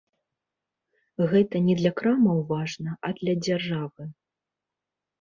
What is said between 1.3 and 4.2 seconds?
Гэта не для крамаў важна, а для дзяржавы.